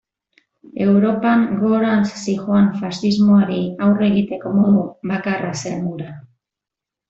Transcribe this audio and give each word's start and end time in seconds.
Europan 0.85 1.43
gorantz 1.63 2.07
zihoan 2.23 2.71
faxismoari 2.79 3.61
aurre 3.89 4.11
egiteko 4.11 4.57
modu 4.59 4.85
bakarra 5.15 5.57
zen 5.67 5.89
hura. 5.93 6.13